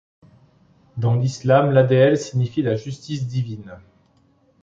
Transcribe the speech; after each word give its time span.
Dans 0.97 1.13
l'Islam, 1.13 1.69
l'ʿadl 1.69 2.17
signifie 2.17 2.63
la 2.63 2.75
justice 2.75 3.27
divine. 3.27 3.79